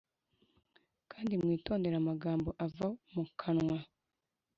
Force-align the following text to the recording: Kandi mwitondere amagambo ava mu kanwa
Kandi 1.11 1.31
mwitondere 1.41 1.95
amagambo 1.97 2.49
ava 2.65 2.87
mu 3.13 3.23
kanwa 3.39 3.77